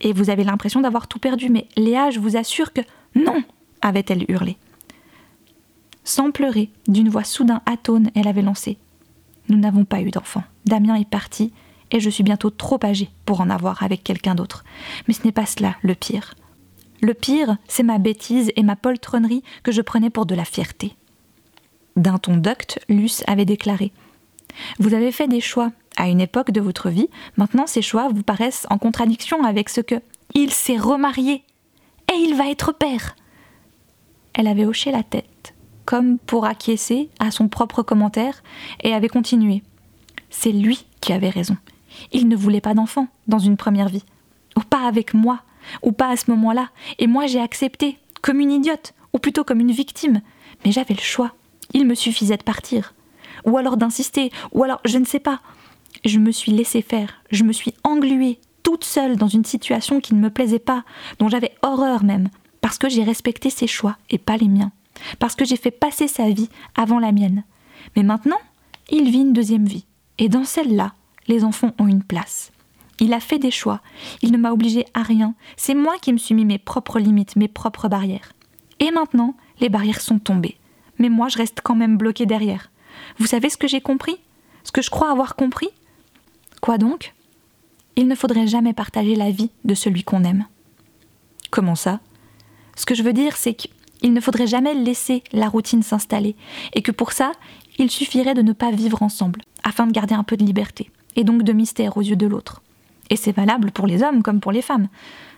et 0.00 0.12
vous 0.12 0.30
avez 0.30 0.44
l'impression 0.44 0.80
d'avoir 0.80 1.08
tout 1.08 1.18
perdu, 1.18 1.48
mais 1.48 1.66
Léa, 1.76 2.10
je 2.10 2.20
vous 2.20 2.36
assure 2.36 2.72
que 2.72 2.82
non 3.14 3.42
avait-elle 3.80 4.24
hurlé. 4.28 4.56
Sans 6.02 6.30
pleurer, 6.30 6.70
d'une 6.88 7.08
voix 7.08 7.24
soudain 7.24 7.62
atone, 7.64 8.10
elle 8.14 8.28
avait 8.28 8.42
lancé. 8.42 8.76
Nous 9.48 9.58
n'avons 9.58 9.84
pas 9.84 10.00
eu 10.00 10.10
d'enfant. 10.10 10.44
Damien 10.64 10.94
est 10.94 11.08
parti, 11.08 11.52
et 11.90 12.00
je 12.00 12.10
suis 12.10 12.24
bientôt 12.24 12.50
trop 12.50 12.78
âgée 12.82 13.10
pour 13.24 13.40
en 13.40 13.50
avoir 13.50 13.82
avec 13.82 14.02
quelqu'un 14.02 14.34
d'autre. 14.34 14.64
Mais 15.06 15.14
ce 15.14 15.24
n'est 15.24 15.32
pas 15.32 15.46
cela 15.46 15.76
le 15.82 15.94
pire. 15.94 16.34
Le 17.00 17.14
pire, 17.14 17.56
c'est 17.68 17.82
ma 17.82 17.98
bêtise 17.98 18.50
et 18.56 18.62
ma 18.62 18.76
poltronnerie 18.76 19.42
que 19.62 19.72
je 19.72 19.82
prenais 19.82 20.10
pour 20.10 20.26
de 20.26 20.34
la 20.34 20.44
fierté. 20.44 20.96
D'un 21.96 22.18
ton 22.18 22.36
docte, 22.36 22.80
Luce 22.88 23.22
avait 23.26 23.44
déclaré 23.44 23.92
Vous 24.78 24.94
avez 24.94 25.12
fait 25.12 25.28
des 25.28 25.40
choix 25.40 25.70
à 25.96 26.08
une 26.08 26.20
époque 26.20 26.50
de 26.50 26.60
votre 26.60 26.88
vie, 26.88 27.08
maintenant 27.36 27.66
ces 27.66 27.82
choix 27.82 28.08
vous 28.08 28.22
paraissent 28.22 28.66
en 28.70 28.78
contradiction 28.78 29.44
avec 29.44 29.68
ce 29.68 29.80
que 29.80 29.96
il 30.34 30.50
s'est 30.50 30.78
remarié 30.78 31.44
et 32.12 32.16
il 32.16 32.34
va 32.34 32.50
être 32.50 32.72
père. 32.72 33.14
Elle 34.32 34.48
avait 34.48 34.66
hoché 34.66 34.90
la 34.90 35.04
tête, 35.04 35.28
comme 35.84 36.18
pour 36.18 36.46
acquiescer 36.46 37.10
à 37.18 37.30
son 37.30 37.48
propre 37.48 37.82
commentaire, 37.82 38.42
et 38.82 38.94
avait 38.94 39.08
continué. 39.08 39.62
C'est 40.30 40.52
lui 40.52 40.86
qui 41.00 41.12
avait 41.12 41.28
raison. 41.28 41.56
Il 42.12 42.28
ne 42.28 42.36
voulait 42.36 42.60
pas 42.60 42.74
d'enfant 42.74 43.08
dans 43.28 43.38
une 43.38 43.56
première 43.56 43.88
vie. 43.88 44.04
Ou 44.56 44.60
pas 44.60 44.86
avec 44.86 45.14
moi, 45.14 45.40
ou 45.82 45.92
pas 45.92 46.08
à 46.08 46.16
ce 46.16 46.30
moment-là. 46.30 46.70
Et 46.98 47.06
moi 47.06 47.26
j'ai 47.26 47.40
accepté, 47.40 47.98
comme 48.22 48.40
une 48.40 48.52
idiote, 48.52 48.94
ou 49.12 49.18
plutôt 49.18 49.44
comme 49.44 49.60
une 49.60 49.72
victime. 49.72 50.20
Mais 50.64 50.72
j'avais 50.72 50.94
le 50.94 51.00
choix. 51.00 51.32
Il 51.72 51.86
me 51.86 51.94
suffisait 51.94 52.36
de 52.36 52.42
partir. 52.42 52.94
Ou 53.44 53.56
alors 53.58 53.76
d'insister, 53.76 54.30
ou 54.52 54.64
alors 54.64 54.80
je 54.84 54.98
ne 54.98 55.04
sais 55.04 55.20
pas. 55.20 55.40
Je 56.04 56.18
me 56.18 56.32
suis 56.32 56.52
laissé 56.52 56.82
faire, 56.82 57.22
je 57.30 57.44
me 57.44 57.52
suis 57.52 57.74
engluée, 57.84 58.40
toute 58.62 58.84
seule 58.84 59.16
dans 59.16 59.28
une 59.28 59.44
situation 59.44 60.00
qui 60.00 60.14
ne 60.14 60.20
me 60.20 60.30
plaisait 60.30 60.58
pas, 60.58 60.84
dont 61.18 61.28
j'avais 61.28 61.54
horreur 61.62 62.02
même, 62.02 62.28
parce 62.60 62.78
que 62.78 62.88
j'ai 62.88 63.04
respecté 63.04 63.50
ses 63.50 63.66
choix 63.66 63.96
et 64.10 64.18
pas 64.18 64.36
les 64.36 64.48
miens, 64.48 64.72
parce 65.18 65.34
que 65.34 65.44
j'ai 65.44 65.56
fait 65.56 65.70
passer 65.70 66.08
sa 66.08 66.30
vie 66.30 66.48
avant 66.76 66.98
la 66.98 67.12
mienne. 67.12 67.44
Mais 67.96 68.02
maintenant, 68.02 68.40
il 68.90 69.10
vit 69.10 69.20
une 69.20 69.32
deuxième 69.32 69.66
vie. 69.66 69.86
Et 70.18 70.28
dans 70.28 70.44
celle-là, 70.44 70.94
les 71.26 71.44
enfants 71.44 71.72
ont 71.78 71.88
une 71.88 72.02
place. 72.02 72.52
Il 73.00 73.12
a 73.12 73.20
fait 73.20 73.38
des 73.38 73.50
choix, 73.50 73.80
il 74.22 74.30
ne 74.30 74.38
m'a 74.38 74.52
obligé 74.52 74.86
à 74.94 75.02
rien, 75.02 75.34
c'est 75.56 75.74
moi 75.74 75.94
qui 76.00 76.12
me 76.12 76.18
suis 76.18 76.34
mis 76.34 76.44
mes 76.44 76.58
propres 76.58 77.00
limites, 77.00 77.34
mes 77.34 77.48
propres 77.48 77.88
barrières. 77.88 78.32
Et 78.78 78.92
maintenant, 78.92 79.34
les 79.60 79.68
barrières 79.68 80.00
sont 80.00 80.20
tombées. 80.20 80.58
Mais 80.98 81.08
moi, 81.08 81.28
je 81.28 81.38
reste 81.38 81.60
quand 81.62 81.74
même 81.74 81.96
bloquée 81.96 82.26
derrière. 82.26 82.70
Vous 83.18 83.26
savez 83.26 83.50
ce 83.50 83.56
que 83.56 83.66
j'ai 83.66 83.80
compris? 83.80 84.16
Ce 84.62 84.70
que 84.70 84.80
je 84.82 84.90
crois 84.90 85.10
avoir 85.10 85.34
compris? 85.34 85.68
Quoi 86.60 86.78
donc? 86.78 87.14
Il 87.96 88.06
ne 88.06 88.14
faudrait 88.14 88.46
jamais 88.46 88.72
partager 88.72 89.16
la 89.16 89.30
vie 89.30 89.50
de 89.64 89.74
celui 89.74 90.04
qu'on 90.04 90.24
aime. 90.24 90.46
Comment 91.50 91.74
ça? 91.74 92.00
Ce 92.76 92.86
que 92.86 92.94
je 92.94 93.02
veux 93.02 93.12
dire, 93.12 93.36
c'est 93.36 93.54
qu'il 94.04 94.12
ne 94.12 94.20
faudrait 94.20 94.46
jamais 94.46 94.74
laisser 94.74 95.24
la 95.32 95.48
routine 95.48 95.82
s'installer, 95.82 96.36
et 96.74 96.82
que 96.82 96.92
pour 96.92 97.12
ça, 97.12 97.32
il 97.78 97.90
suffirait 97.90 98.34
de 98.34 98.42
ne 98.42 98.52
pas 98.52 98.70
vivre 98.70 99.02
ensemble, 99.02 99.40
afin 99.62 99.86
de 99.86 99.92
garder 99.92 100.14
un 100.14 100.24
peu 100.24 100.36
de 100.36 100.44
liberté, 100.44 100.90
et 101.16 101.24
donc 101.24 101.42
de 101.42 101.54
mystère 101.54 101.96
aux 101.96 102.02
yeux 102.02 102.14
de 102.14 102.26
l'autre. 102.26 102.62
Et 103.08 103.16
c'est 103.16 103.34
valable 103.34 103.70
pour 103.70 103.86
les 103.86 104.02
hommes 104.02 104.22
comme 104.22 104.40
pour 104.40 104.52
les 104.52 104.60
femmes. 104.60 104.88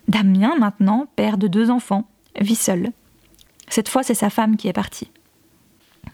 Damien, 0.08 0.56
maintenant, 0.58 1.06
père 1.14 1.38
de 1.38 1.46
deux 1.46 1.70
enfants, 1.70 2.08
vit 2.40 2.56
seul. 2.56 2.90
Cette 3.68 3.88
fois, 3.88 4.02
c'est 4.02 4.14
sa 4.14 4.30
femme 4.30 4.56
qui 4.56 4.66
est 4.66 4.72
partie. 4.72 5.12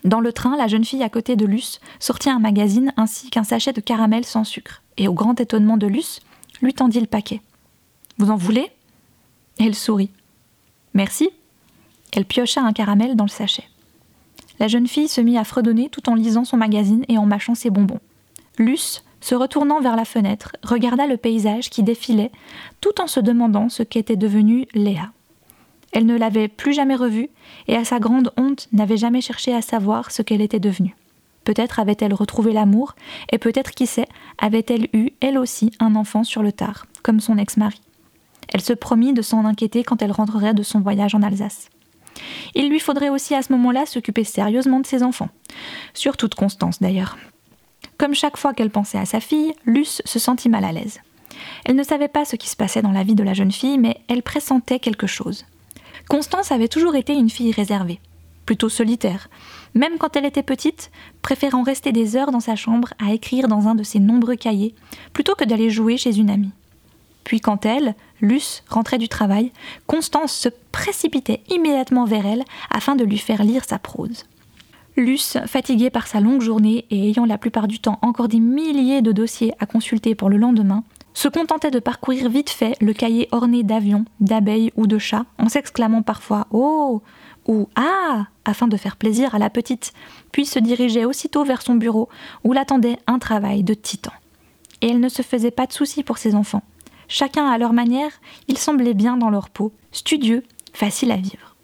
Dans 0.04 0.20
le 0.20 0.34
train, 0.34 0.54
la 0.58 0.68
jeune 0.68 0.84
fille 0.84 1.02
à 1.02 1.08
côté 1.08 1.36
de 1.36 1.46
Luce 1.46 1.80
sortit 2.00 2.28
un 2.28 2.38
magazine 2.38 2.92
ainsi 2.98 3.30
qu'un 3.30 3.44
sachet 3.44 3.72
de 3.72 3.80
caramel 3.80 4.26
sans 4.26 4.44
sucre, 4.44 4.82
et 4.98 5.08
au 5.08 5.14
grand 5.14 5.40
étonnement 5.40 5.78
de 5.78 5.86
Luce, 5.86 6.20
lui 6.60 6.74
tendit 6.74 7.00
le 7.00 7.06
paquet. 7.06 7.40
Vous 8.18 8.30
en 8.30 8.36
voulez? 8.36 8.70
Elle 9.58 9.74
sourit. 9.74 10.10
Merci. 10.92 11.30
Elle 12.12 12.24
piocha 12.24 12.60
un 12.60 12.72
caramel 12.72 13.16
dans 13.16 13.24
le 13.24 13.30
sachet. 13.30 13.64
La 14.58 14.68
jeune 14.68 14.86
fille 14.86 15.08
se 15.08 15.20
mit 15.20 15.38
à 15.38 15.44
fredonner 15.44 15.88
tout 15.88 16.08
en 16.08 16.14
lisant 16.14 16.44
son 16.44 16.56
magazine 16.56 17.04
et 17.08 17.18
en 17.18 17.26
mâchant 17.26 17.54
ses 17.54 17.70
bonbons. 17.70 18.00
Luce, 18.58 19.02
se 19.20 19.34
retournant 19.34 19.80
vers 19.80 19.96
la 19.96 20.04
fenêtre, 20.04 20.56
regarda 20.62 21.06
le 21.06 21.16
paysage 21.16 21.70
qui 21.70 21.82
défilait, 21.82 22.32
tout 22.80 23.00
en 23.00 23.06
se 23.06 23.20
demandant 23.20 23.68
ce 23.68 23.82
qu'était 23.82 24.16
devenue 24.16 24.66
Léa. 24.74 25.12
Elle 25.92 26.06
ne 26.06 26.16
l'avait 26.16 26.48
plus 26.48 26.72
jamais 26.72 26.96
revue, 26.96 27.28
et 27.68 27.76
à 27.76 27.84
sa 27.84 27.98
grande 27.98 28.32
honte 28.36 28.68
n'avait 28.72 28.96
jamais 28.96 29.20
cherché 29.20 29.54
à 29.54 29.62
savoir 29.62 30.10
ce 30.10 30.22
qu'elle 30.22 30.40
était 30.40 30.60
devenue. 30.60 30.96
Peut-être 31.44 31.80
avait-elle 31.80 32.14
retrouvé 32.14 32.52
l'amour, 32.52 32.94
et 33.30 33.38
peut-être, 33.38 33.72
qui 33.72 33.86
sait, 33.86 34.08
avait-elle 34.38 34.88
eu, 34.92 35.10
elle 35.20 35.38
aussi, 35.38 35.70
un 35.80 35.94
enfant 35.94 36.24
sur 36.24 36.42
le 36.42 36.52
tard, 36.52 36.86
comme 37.02 37.20
son 37.20 37.38
ex-mari. 37.38 37.80
Elle 38.48 38.60
se 38.60 38.72
promit 38.72 39.12
de 39.12 39.22
s'en 39.22 39.44
inquiéter 39.44 39.82
quand 39.82 40.02
elle 40.02 40.12
rentrerait 40.12 40.54
de 40.54 40.62
son 40.62 40.80
voyage 40.80 41.14
en 41.14 41.22
Alsace. 41.22 41.68
Il 42.54 42.68
lui 42.68 42.80
faudrait 42.80 43.08
aussi 43.08 43.34
à 43.34 43.42
ce 43.42 43.52
moment-là 43.52 43.86
s'occuper 43.86 44.24
sérieusement 44.24 44.80
de 44.80 44.86
ses 44.86 45.02
enfants. 45.02 45.28
Sur 45.94 46.16
toute 46.16 46.34
Constance 46.34 46.80
d'ailleurs. 46.80 47.16
Comme 47.98 48.14
chaque 48.14 48.36
fois 48.36 48.54
qu'elle 48.54 48.70
pensait 48.70 48.98
à 48.98 49.06
sa 49.06 49.20
fille, 49.20 49.54
Luce 49.64 50.02
se 50.04 50.18
sentit 50.18 50.48
mal 50.48 50.64
à 50.64 50.72
l'aise. 50.72 51.00
Elle 51.64 51.76
ne 51.76 51.82
savait 51.82 52.08
pas 52.08 52.24
ce 52.24 52.36
qui 52.36 52.48
se 52.48 52.56
passait 52.56 52.82
dans 52.82 52.92
la 52.92 53.04
vie 53.04 53.14
de 53.14 53.22
la 53.22 53.34
jeune 53.34 53.52
fille, 53.52 53.78
mais 53.78 53.98
elle 54.08 54.22
pressentait 54.22 54.78
quelque 54.78 55.06
chose. 55.06 55.44
Constance 56.08 56.52
avait 56.52 56.68
toujours 56.68 56.96
été 56.96 57.14
une 57.14 57.30
fille 57.30 57.52
réservée, 57.52 58.00
plutôt 58.44 58.68
solitaire, 58.68 59.28
même 59.74 59.98
quand 59.98 60.16
elle 60.16 60.24
était 60.24 60.42
petite, 60.42 60.90
préférant 61.22 61.62
rester 61.62 61.92
des 61.92 62.16
heures 62.16 62.32
dans 62.32 62.40
sa 62.40 62.56
chambre 62.56 62.92
à 62.98 63.12
écrire 63.12 63.48
dans 63.48 63.68
un 63.68 63.74
de 63.74 63.82
ses 63.82 64.00
nombreux 64.00 64.36
cahiers, 64.36 64.74
plutôt 65.12 65.34
que 65.34 65.44
d'aller 65.44 65.70
jouer 65.70 65.96
chez 65.96 66.18
une 66.18 66.30
amie. 66.30 66.52
Puis 67.24 67.40
quand 67.40 67.64
elle, 67.66 67.94
Luce, 68.22 68.62
rentrait 68.68 68.98
du 68.98 69.08
travail, 69.08 69.52
Constance 69.88 70.32
se 70.32 70.48
précipitait 70.70 71.42
immédiatement 71.50 72.04
vers 72.04 72.24
elle 72.24 72.44
afin 72.70 72.94
de 72.94 73.04
lui 73.04 73.18
faire 73.18 73.42
lire 73.42 73.64
sa 73.64 73.80
prose. 73.80 74.24
Luce, 74.96 75.38
fatiguée 75.46 75.90
par 75.90 76.06
sa 76.06 76.20
longue 76.20 76.40
journée 76.40 76.86
et 76.90 77.08
ayant 77.08 77.26
la 77.26 77.36
plupart 77.36 77.66
du 77.66 77.80
temps 77.80 77.98
encore 78.00 78.28
des 78.28 78.40
milliers 78.40 79.02
de 79.02 79.10
dossiers 79.10 79.52
à 79.58 79.66
consulter 79.66 80.14
pour 80.14 80.30
le 80.30 80.36
lendemain, 80.36 80.84
se 81.14 81.28
contentait 81.28 81.70
de 81.70 81.80
parcourir 81.80 82.28
vite 82.28 82.50
fait 82.50 82.76
le 82.80 82.92
cahier 82.92 83.28
orné 83.32 83.64
d'avions, 83.64 84.04
d'abeilles 84.20 84.72
ou 84.76 84.86
de 84.86 84.98
chats, 84.98 85.26
en 85.38 85.48
s'exclamant 85.48 86.02
parfois 86.02 86.46
Oh 86.52 87.02
ou 87.46 87.68
Ah 87.74 88.26
afin 88.44 88.68
de 88.68 88.76
faire 88.76 88.96
plaisir 88.96 89.34
à 89.34 89.38
la 89.38 89.50
petite, 89.50 89.92
puis 90.30 90.46
se 90.46 90.60
dirigeait 90.60 91.04
aussitôt 91.04 91.44
vers 91.44 91.62
son 91.62 91.74
bureau 91.74 92.08
où 92.44 92.52
l'attendait 92.52 92.98
un 93.08 93.18
travail 93.18 93.64
de 93.64 93.74
titan. 93.74 94.12
Et 94.80 94.88
elle 94.90 95.00
ne 95.00 95.08
se 95.08 95.22
faisait 95.22 95.50
pas 95.50 95.66
de 95.66 95.72
soucis 95.72 96.02
pour 96.02 96.18
ses 96.18 96.34
enfants. 96.34 96.62
Chacun 97.14 97.46
à 97.46 97.58
leur 97.58 97.74
manière, 97.74 98.10
ils 98.48 98.56
semblaient 98.56 98.94
bien 98.94 99.18
dans 99.18 99.28
leur 99.28 99.50
peau, 99.50 99.70
studieux, 99.92 100.44
faciles 100.72 101.12
à 101.12 101.18
vivre. 101.18 101.56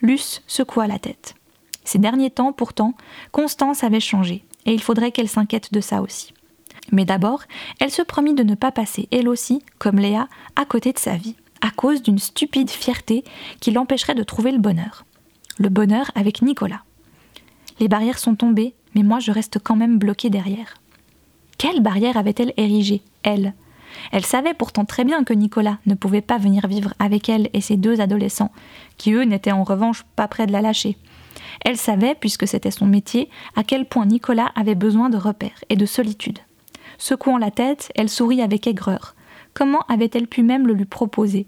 Luce 0.00 0.42
secoua 0.48 0.88
la 0.88 0.98
tête. 0.98 1.36
Ces 1.84 2.00
derniers 2.00 2.32
temps, 2.32 2.52
pourtant, 2.52 2.94
Constance 3.30 3.84
avait 3.84 4.00
changé, 4.00 4.44
et 4.66 4.72
il 4.72 4.82
faudrait 4.82 5.12
qu'elle 5.12 5.28
s'inquiète 5.28 5.72
de 5.72 5.80
ça 5.80 6.02
aussi. 6.02 6.34
Mais 6.90 7.04
d'abord, 7.04 7.44
elle 7.78 7.92
se 7.92 8.02
promit 8.02 8.34
de 8.34 8.42
ne 8.42 8.56
pas 8.56 8.72
passer, 8.72 9.06
elle 9.12 9.28
aussi, 9.28 9.62
comme 9.78 10.00
Léa, 10.00 10.26
à 10.56 10.64
côté 10.64 10.92
de 10.92 10.98
sa 10.98 11.14
vie, 11.14 11.36
à 11.60 11.70
cause 11.70 12.02
d'une 12.02 12.18
stupide 12.18 12.68
fierté 12.70 13.22
qui 13.60 13.70
l'empêcherait 13.70 14.16
de 14.16 14.24
trouver 14.24 14.50
le 14.50 14.58
bonheur. 14.58 15.04
Le 15.58 15.68
bonheur 15.68 16.10
avec 16.16 16.42
Nicolas. 16.42 16.82
Les 17.78 17.86
barrières 17.86 18.18
sont 18.18 18.34
tombées, 18.34 18.74
mais 18.96 19.04
moi 19.04 19.20
je 19.20 19.30
reste 19.30 19.60
quand 19.62 19.76
même 19.76 19.98
bloquée 19.98 20.30
derrière. 20.30 20.74
Quelle 21.58 21.80
barrière 21.80 22.16
avait-elle 22.16 22.54
érigée, 22.56 23.02
elle? 23.22 23.54
Elle 24.12 24.24
savait 24.24 24.54
pourtant 24.54 24.84
très 24.84 25.04
bien 25.04 25.24
que 25.24 25.32
Nicolas 25.32 25.78
ne 25.86 25.94
pouvait 25.94 26.20
pas 26.20 26.38
venir 26.38 26.66
vivre 26.66 26.94
avec 26.98 27.28
elle 27.28 27.48
et 27.52 27.60
ses 27.60 27.76
deux 27.76 28.00
adolescents, 28.00 28.52
qui 28.96 29.12
eux 29.12 29.22
n'étaient 29.22 29.52
en 29.52 29.64
revanche 29.64 30.04
pas 30.16 30.28
près 30.28 30.46
de 30.46 30.52
la 30.52 30.62
lâcher. 30.62 30.96
Elle 31.64 31.76
savait, 31.76 32.14
puisque 32.14 32.46
c'était 32.46 32.70
son 32.70 32.86
métier, 32.86 33.28
à 33.56 33.64
quel 33.64 33.86
point 33.86 34.06
Nicolas 34.06 34.52
avait 34.54 34.74
besoin 34.74 35.10
de 35.10 35.16
repères 35.16 35.64
et 35.68 35.76
de 35.76 35.86
solitude. 35.86 36.38
Secouant 36.98 37.38
la 37.38 37.50
tête, 37.50 37.92
elle 37.94 38.08
sourit 38.08 38.42
avec 38.42 38.66
aigreur. 38.66 39.14
Comment 39.54 39.84
avait-elle 39.88 40.26
pu 40.26 40.42
même 40.42 40.66
le 40.66 40.74
lui 40.74 40.84
proposer? 40.84 41.46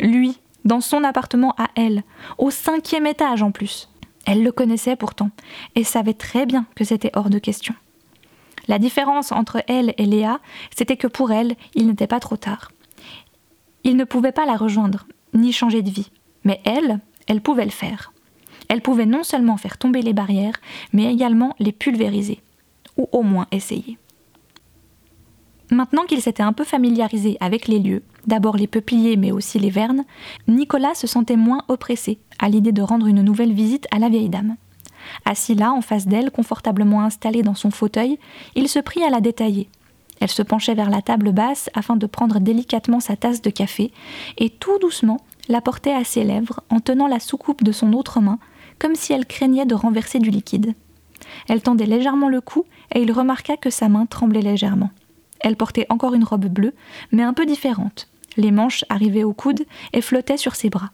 Lui, 0.00 0.38
dans 0.64 0.80
son 0.80 1.04
appartement 1.04 1.54
à 1.58 1.68
elle, 1.76 2.02
au 2.36 2.50
cinquième 2.50 3.06
étage 3.06 3.42
en 3.42 3.50
plus. 3.50 3.88
Elle 4.26 4.42
le 4.42 4.52
connaissait 4.52 4.96
pourtant, 4.96 5.30
et 5.74 5.84
savait 5.84 6.14
très 6.14 6.46
bien 6.46 6.66
que 6.74 6.84
c'était 6.84 7.10
hors 7.14 7.30
de 7.30 7.38
question. 7.38 7.74
La 8.68 8.78
différence 8.78 9.32
entre 9.32 9.62
elle 9.66 9.94
et 9.96 10.04
Léa, 10.04 10.40
c'était 10.76 10.98
que 10.98 11.06
pour 11.06 11.32
elle, 11.32 11.56
il 11.74 11.86
n'était 11.86 12.06
pas 12.06 12.20
trop 12.20 12.36
tard. 12.36 12.70
Il 13.82 13.96
ne 13.96 14.04
pouvait 14.04 14.32
pas 14.32 14.46
la 14.46 14.56
rejoindre, 14.56 15.06
ni 15.32 15.52
changer 15.52 15.82
de 15.82 15.90
vie. 15.90 16.10
Mais 16.44 16.60
elle, 16.64 17.00
elle 17.26 17.40
pouvait 17.40 17.64
le 17.64 17.70
faire. 17.70 18.12
Elle 18.68 18.82
pouvait 18.82 19.06
non 19.06 19.24
seulement 19.24 19.56
faire 19.56 19.78
tomber 19.78 20.02
les 20.02 20.12
barrières, 20.12 20.60
mais 20.92 21.10
également 21.10 21.54
les 21.58 21.72
pulvériser, 21.72 22.40
ou 22.98 23.08
au 23.12 23.22
moins 23.22 23.46
essayer. 23.50 23.98
Maintenant 25.70 26.04
qu'il 26.04 26.22
s'était 26.22 26.42
un 26.42 26.52
peu 26.52 26.64
familiarisé 26.64 27.36
avec 27.40 27.68
les 27.68 27.78
lieux, 27.78 28.02
d'abord 28.26 28.56
les 28.56 28.66
peupliers 28.66 29.16
mais 29.16 29.32
aussi 29.32 29.58
les 29.58 29.70
vernes, 29.70 30.04
Nicolas 30.46 30.94
se 30.94 31.06
sentait 31.06 31.36
moins 31.36 31.62
oppressé 31.68 32.18
à 32.38 32.48
l'idée 32.48 32.72
de 32.72 32.82
rendre 32.82 33.06
une 33.06 33.22
nouvelle 33.22 33.52
visite 33.52 33.86
à 33.90 33.98
la 33.98 34.08
vieille 34.08 34.30
dame. 34.30 34.56
Assis 35.24 35.54
là, 35.54 35.72
en 35.72 35.80
face 35.80 36.06
d'elle, 36.06 36.30
confortablement 36.30 37.02
installé 37.02 37.42
dans 37.42 37.54
son 37.54 37.70
fauteuil, 37.70 38.18
il 38.54 38.68
se 38.68 38.78
prit 38.78 39.02
à 39.02 39.10
la 39.10 39.20
détailler. 39.20 39.68
Elle 40.20 40.30
se 40.30 40.42
penchait 40.42 40.74
vers 40.74 40.90
la 40.90 41.02
table 41.02 41.32
basse 41.32 41.70
afin 41.74 41.96
de 41.96 42.06
prendre 42.06 42.40
délicatement 42.40 43.00
sa 43.00 43.16
tasse 43.16 43.42
de 43.42 43.50
café, 43.50 43.92
et 44.36 44.50
tout 44.50 44.78
doucement 44.78 45.20
la 45.48 45.60
portait 45.60 45.92
à 45.92 46.04
ses 46.04 46.24
lèvres 46.24 46.60
en 46.70 46.80
tenant 46.80 47.06
la 47.06 47.20
soucoupe 47.20 47.62
de 47.62 47.72
son 47.72 47.92
autre 47.92 48.20
main, 48.20 48.38
comme 48.78 48.94
si 48.94 49.12
elle 49.12 49.26
craignait 49.26 49.66
de 49.66 49.74
renverser 49.74 50.18
du 50.18 50.30
liquide. 50.30 50.74
Elle 51.48 51.62
tendait 51.62 51.86
légèrement 51.86 52.28
le 52.28 52.40
cou, 52.40 52.64
et 52.94 53.02
il 53.02 53.12
remarqua 53.12 53.56
que 53.56 53.70
sa 53.70 53.88
main 53.88 54.06
tremblait 54.06 54.42
légèrement. 54.42 54.90
Elle 55.40 55.56
portait 55.56 55.86
encore 55.88 56.14
une 56.14 56.24
robe 56.24 56.46
bleue, 56.46 56.74
mais 57.12 57.22
un 57.22 57.32
peu 57.32 57.46
différente. 57.46 58.08
Les 58.36 58.50
manches 58.50 58.84
arrivaient 58.88 59.24
au 59.24 59.32
coude 59.32 59.64
et 59.92 60.00
flottaient 60.00 60.36
sur 60.36 60.54
ses 60.54 60.70
bras. 60.70 60.90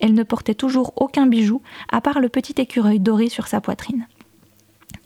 Elle 0.00 0.14
ne 0.14 0.22
portait 0.22 0.54
toujours 0.54 0.92
aucun 0.96 1.26
bijou, 1.26 1.62
à 1.90 2.00
part 2.00 2.20
le 2.20 2.28
petit 2.28 2.60
écureuil 2.60 3.00
doré 3.00 3.28
sur 3.28 3.46
sa 3.46 3.60
poitrine. 3.60 4.06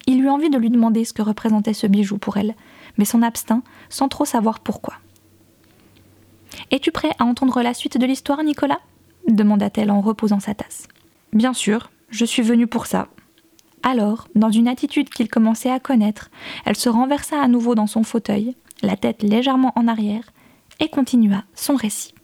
Il 0.07 0.21
eut 0.21 0.29
envie 0.29 0.49
de 0.49 0.57
lui 0.57 0.69
demander 0.69 1.03
ce 1.03 1.13
que 1.13 1.21
représentait 1.21 1.73
ce 1.73 1.87
bijou 1.87 2.17
pour 2.17 2.37
elle, 2.37 2.55
mais 2.97 3.05
s'en 3.05 3.21
abstint, 3.21 3.63
sans 3.89 4.07
trop 4.07 4.25
savoir 4.25 4.59
pourquoi. 4.59 4.95
Es-tu 6.71 6.91
prêt 6.91 7.11
à 7.19 7.25
entendre 7.25 7.61
la 7.61 7.73
suite 7.73 7.97
de 7.97 8.05
l'histoire, 8.05 8.43
Nicolas? 8.43 8.79
demanda-t-elle 9.27 9.91
en 9.91 10.01
reposant 10.01 10.39
sa 10.39 10.53
tasse. 10.53 10.87
Bien 11.33 11.53
sûr, 11.53 11.89
je 12.09 12.25
suis 12.25 12.43
venue 12.43 12.67
pour 12.67 12.85
ça. 12.85 13.07
Alors, 13.83 14.27
dans 14.33 14.49
une 14.49 14.67
attitude 14.67 15.09
qu'il 15.09 15.27
commençait 15.27 15.69
à 15.69 15.79
connaître, 15.79 16.31
elle 16.65 16.75
se 16.75 16.89
renversa 16.89 17.39
à 17.39 17.47
nouveau 17.47 17.75
dans 17.75 17.87
son 17.87 18.03
fauteuil, 18.03 18.55
la 18.81 18.95
tête 18.95 19.21
légèrement 19.21 19.73
en 19.75 19.87
arrière, 19.87 20.31
et 20.79 20.89
continua 20.89 21.43
son 21.53 21.75
récit. 21.75 22.14